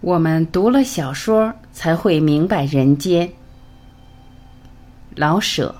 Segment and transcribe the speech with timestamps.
[0.00, 3.28] 我们读了小说，才会明白人间。
[5.16, 5.74] 老舍。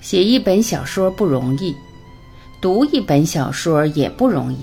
[0.00, 1.74] 写一本小说不容易。
[2.62, 4.58] 读一本小说也不容易。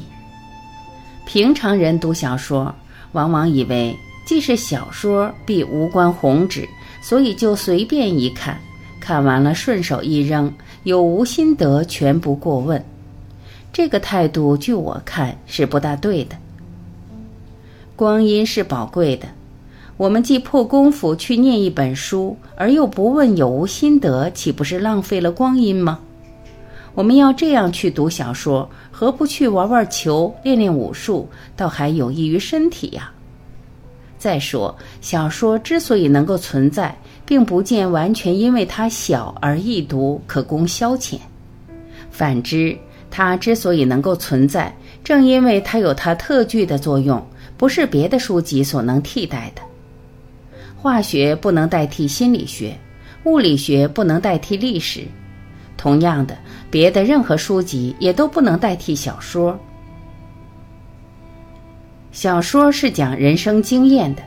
[1.25, 2.74] 平常人读小说，
[3.11, 3.93] 往往以为
[4.25, 6.65] 既是小说，必无关宏旨，
[7.01, 8.57] 所以就随便一看，
[9.01, 12.82] 看完了顺手一扔，有无心得全不过问。
[13.74, 16.38] 这个态度，据我看是不大对的。
[17.97, 19.27] 光阴是宝贵的，
[19.97, 26.00] 我们既破功夫去念一本书，而又不问有无心得，岂不是浪费了光阴吗？
[27.00, 33.09] 我们要这样去读小说，何不去玩玩球、练练武术，倒还有益于身体呀？
[34.17, 36.94] 再说，小说之所以能够存在，
[37.25, 41.16] 并不见完全因为它小而易读，可供消遣；
[42.11, 42.78] 反之，
[43.09, 47.25] 它之所以能够存在，正因为它有它特具的作用，
[47.56, 49.61] 不是别的书籍所能替代的。
[50.75, 52.78] 化学不能代替心理学，
[53.23, 55.06] 物理学不能代替历史。
[55.80, 56.38] 同样的，
[56.69, 59.58] 别的任何书籍也都不能代替小说。
[62.11, 64.22] 小说是讲人生经验的，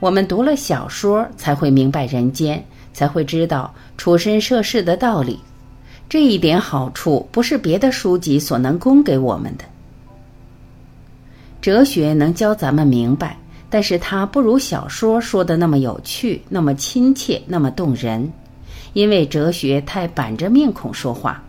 [0.00, 2.64] 我们读了小说才会明白人间，
[2.94, 5.38] 才会知道处身涉世的道理。
[6.08, 9.64] 这一点好处不是别的书籍所能供给我们的。
[11.60, 13.36] 哲学能教咱们明白，
[13.68, 18.32] 但是它不如小说说的那么有趣，那么亲切，那么动人。
[18.92, 21.42] 因为哲学太板着面孔说话，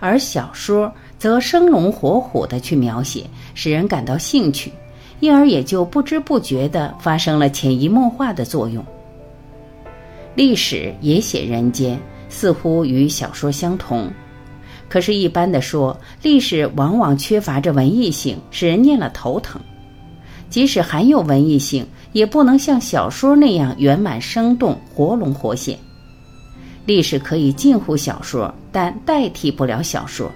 [0.00, 4.72] 而小说则生龙活虎的去描写，使人感到兴趣，
[5.20, 8.84] 因而也就不知不觉的发生了潜移默化的作用。
[10.34, 11.98] 历史也写人间，
[12.28, 14.08] 似乎与小说相同，
[14.88, 19.58] 可是，一般的说，历史往往缺乏着文艺性，使人念了头疼；
[20.48, 25.78] 即使含有文艺性，也不能像小说那样圆满生动、活龙活现。
[26.88, 30.32] 历史可以近乎小说，但代替不了小说。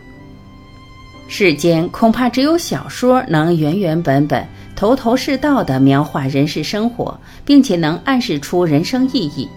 [1.26, 4.46] 世间恐怕只有小说能原原本本、
[4.76, 9.48] 头头是道地描画人世生活，并且能暗示出人生意义。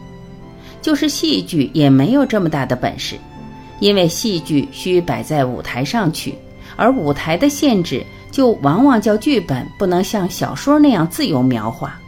[0.82, 3.18] 就是戏剧也没有这么大的本事，
[3.82, 6.34] 因为戏剧需摆在舞台上去，
[6.78, 8.02] 而舞台的限制
[8.32, 12.00] 就往往叫剧本不能像小说那样自由描画。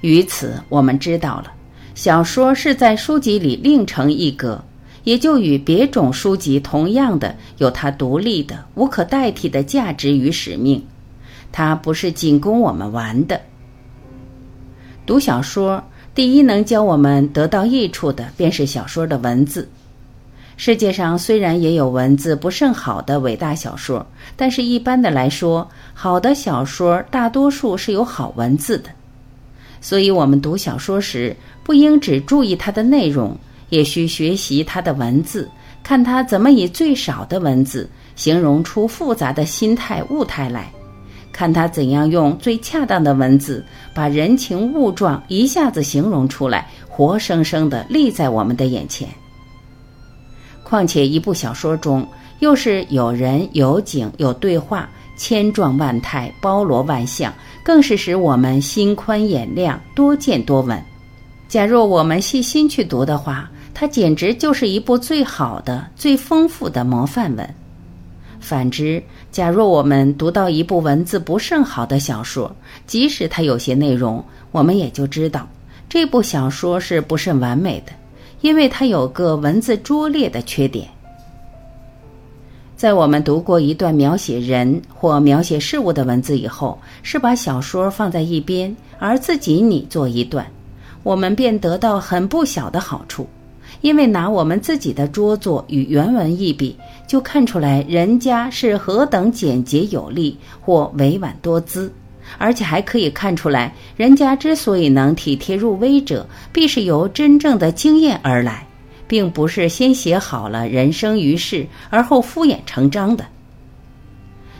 [0.00, 1.52] 于此，我们知道了。
[1.98, 4.62] 小说是在书籍里另成一格，
[5.02, 10.80] 也就与别种书籍同样的，有它独立的、无可代替的价值与使命。
[11.50, 13.40] 它不是仅供我们玩的。
[15.04, 15.82] 读小说，
[16.14, 19.68] 第一能教我们得到益处的，便是小说的文字。
[20.56, 24.06] 世界上虽然也有文字不甚好的伟大小说，
[24.36, 28.88] 但是一般的来说，好的小说大多数是有好文字的。
[29.80, 31.36] 所以，我们读小说时，
[31.68, 33.36] 不应只注意它的内容，
[33.68, 35.46] 也需学习它的文字，
[35.82, 37.86] 看它怎么以最少的文字
[38.16, 40.72] 形容出复杂的心态物态来，
[41.30, 43.62] 看它怎样用最恰当的文字
[43.92, 49.06] 把人情物状一下子形容出来，活生生的立在我们的眼前。
[50.62, 52.08] 况且，一部小说中
[52.38, 57.30] 又是有人有景有对话，千状万态，包罗万象。
[57.62, 60.82] 更是使我们心宽眼亮，多见多闻。
[61.48, 67.54] 假若我们细心去读的话，它简直就是一部最好的、最丰富的模范文。
[68.38, 72.54] 反之，假若我们读到一部文字不甚好的小说，
[72.86, 74.22] 即使它有些内容，
[74.52, 75.48] 我们也就知道
[75.88, 77.92] 这部小说是不甚完美的，
[78.42, 80.86] 因为它有个文字拙劣的缺点。
[82.76, 90.46] 在我们读过一段描写人或描写事物的文字以后，是把小说放在一边，而自己拟作一段，
[91.02, 93.28] 我们便得到很不小的好处。
[93.80, 101.92] 因为拿我们自己的拙作与原文一比，就看出来人家是何等简洁有力或委婉多姿，
[102.38, 108.64] 而且还可以看出来，人家之所以能体贴入微者，必是由真正的经验而来。
[109.06, 113.24] 并不是先写好了人生于世，而后敷衍成章的。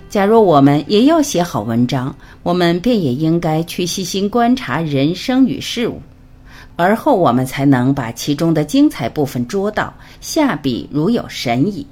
[0.08, 6.00] 假如我们也要写好文章，我们便也应该去细心观察人生与事物，
[6.78, 11.84] 而后我们才能把其中的精彩部分捉到，下笔如有神矣。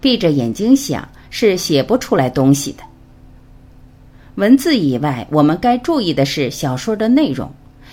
[0.00, 2.82] 闭着眼睛想，是写不出来东西的。
[4.34, 7.48] 文字以外，我们该注意的是小说的内容。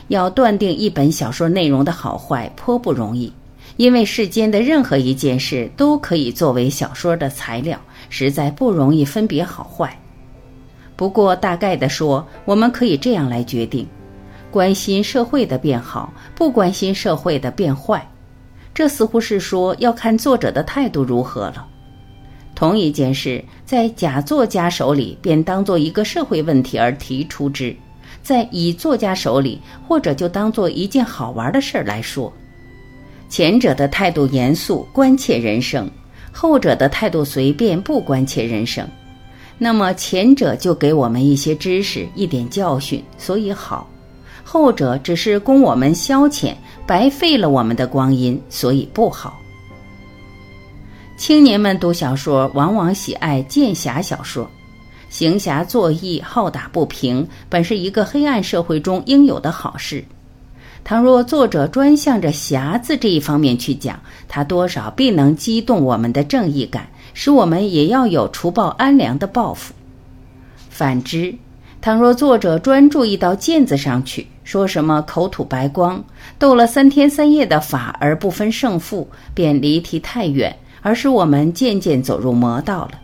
[0.08, 3.32] 要断定一本小说内容的好坏颇不容易，
[3.76, 9.96] 因为世间的任何一件事都可以作为小说的材料，实在不容易分别好坏。
[10.96, 13.86] 不过大概的说，我们可以这样来决定：
[14.52, 18.06] 关心社会的变好，不关心社会的变坏。
[18.74, 21.68] 这似乎是说要看作者的态度如何了。
[22.56, 27.76] 同一件事，在假作家手里便当做一个社会问题而提出之，
[28.24, 32.32] 在乙作家手里，或者就当做一件好玩的事儿来说。
[33.30, 35.86] 前者的态度严肃，关切人生；
[36.32, 38.88] 后者的态度随便，不关切人生。
[39.60, 43.88] 那么前者就给我们一些知识，一点教训，所以好；
[44.50, 46.54] 后者只是供我们消遣，
[46.86, 49.38] 白费了我们的光阴，所以不好。
[51.18, 54.50] 青年们读小说，往往喜爱剑侠小说，
[55.10, 60.02] 行侠作义、好打不平，本是一个黑暗社会中应有的好事。
[60.86, 64.00] 倘若作者专向着侠字这一方面去讲，
[64.30, 69.74] 他多少必能激动我们的正义感，使我们也要有除暴安良的抱负。
[70.70, 71.36] 反之，
[71.88, 76.04] 倘若作者专注意到剑字上去，说什么口吐白光，
[76.38, 80.54] 斗了三天三夜的法而不分胜负，便离题太远。
[80.82, 83.00] 而使我们渐渐走入魔道了。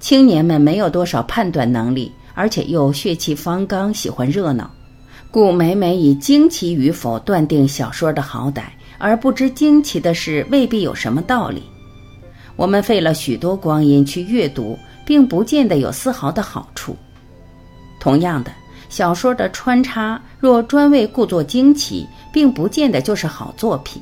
[0.00, 4.70] 青年们没有多少判断能力，而且又血气方刚，喜欢热闹，
[5.30, 8.62] 故每每以惊奇与否断定小说的好歹，
[8.96, 11.62] 而不知惊奇的事未必有什么道理。
[12.56, 16.96] 我们费了许多光阴去阅读，并不见得有丝毫的好处。
[18.00, 18.50] 同样的，
[18.88, 24.00] 小说的穿插若专为故作惊奇，并不见得就是好作品。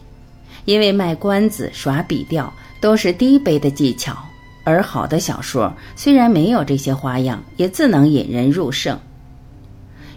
[0.64, 4.16] 因为卖关子、耍笔调都是低卑的技巧，
[4.64, 8.98] 而好的小说虽然没有这些花样，也自能引人入胜。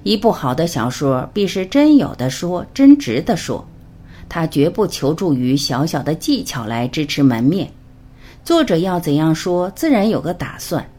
[0.04, 3.68] 一部好的小说必是真有的说，真直的说，
[4.28, 7.72] 他绝不求助于小小的技巧来支持门面。
[8.44, 10.90] 作者要怎样说，自然有个打算，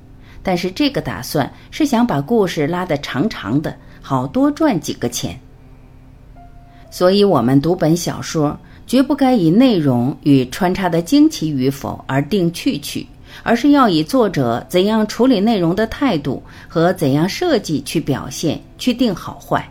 [0.43, 5.39] 但是这个打算是想把故事拉得长长的，好多赚几个钱。
[6.91, 8.59] 所以，我们读本小说。
[8.87, 13.07] 绝不该以内容与穿插的惊奇与否而定去去，
[13.45, 19.65] 而是要以作者怎样处理内容的态度和怎样设计去表现去定好坏。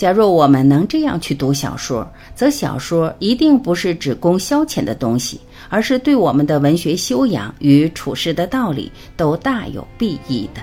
[0.00, 5.38] 假若我们能这样去读小说，则小说一定不是只供消遣的东西，
[5.68, 10.62] 而是对我们的文学修养与处事的道理都大有裨益的。